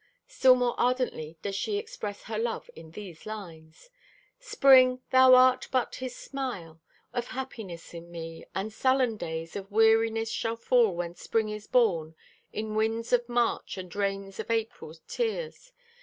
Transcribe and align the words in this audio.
Still 0.25 0.55
more 0.55 0.73
ardently 0.79 1.37
does 1.43 1.53
she 1.55 1.77
express 1.77 2.23
her 2.23 2.39
love 2.39 2.71
in 2.75 2.89
these 2.89 3.27
lines: 3.27 3.91
Spring, 4.39 5.03
thou 5.11 5.35
art 5.35 5.67
but 5.71 5.93
His 5.93 6.15
smile 6.15 6.81
Of 7.13 7.27
happiness 7.27 7.93
in 7.93 8.09
me, 8.11 8.43
and 8.55 8.73
sullen 8.73 9.15
days 9.15 9.55
Of 9.55 9.71
weariness 9.71 10.31
shall 10.31 10.55
fall 10.55 10.95
when 10.95 11.13
Spring 11.13 11.49
is 11.49 11.67
born 11.67 12.15
In 12.51 12.73
winds 12.73 13.13
of 13.13 13.29
March 13.29 13.77
and 13.77 13.95
rains 13.95 14.39
of 14.39 14.49
April's 14.49 15.01
tears. 15.07 15.71